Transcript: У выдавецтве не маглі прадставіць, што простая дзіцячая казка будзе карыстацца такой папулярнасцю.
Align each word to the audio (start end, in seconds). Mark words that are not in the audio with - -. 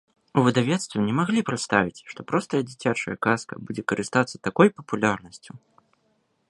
У 0.41 0.43
выдавецтве 0.45 0.97
не 1.09 1.11
маглі 1.19 1.43
прадставіць, 1.49 2.03
што 2.13 2.19
простая 2.31 2.63
дзіцячая 2.69 3.15
казка 3.27 3.53
будзе 3.67 3.81
карыстацца 3.93 4.35
такой 4.47 4.67
папулярнасцю. 4.81 5.51